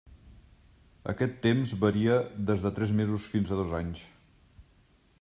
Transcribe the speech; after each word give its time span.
Aquest 1.13 1.35
temps 1.43 1.75
varia 1.85 2.17
des 2.49 2.65
de 2.65 2.75
tres 2.81 2.97
mesos 3.03 3.31
fins 3.35 3.53
a 3.57 3.61
dos 3.63 3.79
anys. 3.83 4.07